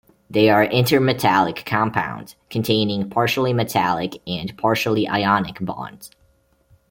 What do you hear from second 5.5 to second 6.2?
bonds.